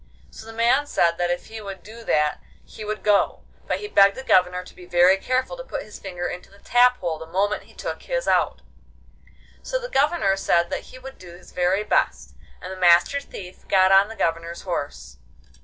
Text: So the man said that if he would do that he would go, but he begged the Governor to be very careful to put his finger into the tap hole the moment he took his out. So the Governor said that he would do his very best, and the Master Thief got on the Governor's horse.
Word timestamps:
So 0.31 0.47
the 0.47 0.51
man 0.53 0.87
said 0.87 1.19
that 1.19 1.29
if 1.29 1.45
he 1.45 1.61
would 1.61 1.83
do 1.83 2.03
that 2.05 2.41
he 2.65 2.83
would 2.83 3.03
go, 3.03 3.43
but 3.67 3.81
he 3.81 3.87
begged 3.87 4.15
the 4.17 4.23
Governor 4.23 4.63
to 4.63 4.73
be 4.73 4.87
very 4.87 5.15
careful 5.17 5.55
to 5.57 5.63
put 5.63 5.83
his 5.83 5.99
finger 5.99 6.25
into 6.27 6.49
the 6.49 6.57
tap 6.57 6.97
hole 6.97 7.19
the 7.19 7.27
moment 7.27 7.65
he 7.69 7.75
took 7.75 8.01
his 8.01 8.27
out. 8.27 8.63
So 9.61 9.77
the 9.77 9.89
Governor 9.89 10.35
said 10.37 10.71
that 10.71 10.85
he 10.89 10.97
would 10.97 11.19
do 11.19 11.33
his 11.37 11.51
very 11.51 11.83
best, 11.83 12.33
and 12.63 12.71
the 12.71 12.77
Master 12.79 13.19
Thief 13.19 13.67
got 13.67 13.91
on 13.91 14.07
the 14.07 14.15
Governor's 14.15 14.63
horse. 14.63 15.17